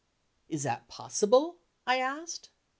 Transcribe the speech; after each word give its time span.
"Is 0.49 0.63
that 0.63 0.87
possible?" 0.87 1.59
I 1.85 1.99
asked. 1.99 2.49